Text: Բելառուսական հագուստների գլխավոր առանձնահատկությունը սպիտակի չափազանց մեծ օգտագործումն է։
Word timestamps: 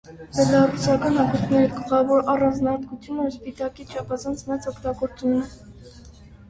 Բելառուսական 0.35 1.19
հագուստների 1.19 1.67
գլխավոր 1.75 2.25
առանձնահատկությունը 2.33 3.27
սպիտակի 3.35 3.87
չափազանց 3.93 4.43
մեծ 4.51 4.69
օգտագործումն 4.75 5.47
է։ 5.47 5.97